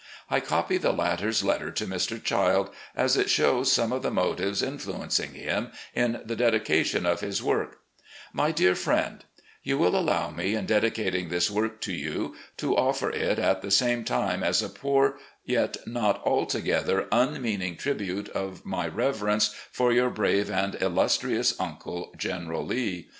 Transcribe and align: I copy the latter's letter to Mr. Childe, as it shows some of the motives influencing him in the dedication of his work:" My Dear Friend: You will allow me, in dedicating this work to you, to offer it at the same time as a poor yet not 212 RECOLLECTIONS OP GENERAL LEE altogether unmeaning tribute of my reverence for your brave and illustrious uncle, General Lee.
I 0.31 0.39
copy 0.39 0.77
the 0.79 0.91
latter's 0.93 1.43
letter 1.43 1.69
to 1.73 1.85
Mr. 1.85 2.19
Childe, 2.23 2.71
as 2.95 3.15
it 3.15 3.29
shows 3.29 3.71
some 3.71 3.91
of 3.91 4.01
the 4.01 4.09
motives 4.09 4.63
influencing 4.63 5.35
him 5.35 5.71
in 5.93 6.21
the 6.25 6.35
dedication 6.35 7.05
of 7.05 7.19
his 7.19 7.43
work:" 7.43 7.81
My 8.41 8.51
Dear 8.51 8.73
Friend: 8.73 9.23
You 9.61 9.77
will 9.77 9.95
allow 9.95 10.31
me, 10.31 10.55
in 10.55 10.65
dedicating 10.65 11.29
this 11.29 11.51
work 11.51 11.81
to 11.81 11.93
you, 11.93 12.35
to 12.57 12.75
offer 12.75 13.11
it 13.11 13.37
at 13.37 13.61
the 13.61 13.69
same 13.69 14.03
time 14.03 14.41
as 14.43 14.63
a 14.63 14.69
poor 14.69 15.19
yet 15.45 15.77
not 15.85 16.23
212 16.23 16.23
RECOLLECTIONS 16.23 16.55
OP 16.79 16.85
GENERAL 16.87 16.95
LEE 17.03 17.09
altogether 17.11 17.39
unmeaning 17.39 17.77
tribute 17.77 18.29
of 18.29 18.65
my 18.65 18.87
reverence 18.87 19.53
for 19.71 19.93
your 19.93 20.09
brave 20.09 20.49
and 20.49 20.81
illustrious 20.81 21.53
uncle, 21.59 22.11
General 22.17 22.65
Lee. 22.65 23.09